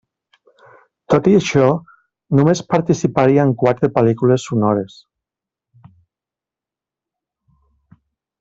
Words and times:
Tot 1.13 1.27
i 1.31 1.33
això, 1.39 1.67
només 2.39 2.63
participaria 2.73 3.45
en 3.49 3.53
quatre 3.65 3.91
pel·lícules 3.99 4.49
sonores. 4.49 4.99